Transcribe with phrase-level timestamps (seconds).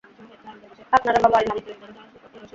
[0.93, 1.57] আপনারা বাবার নাম!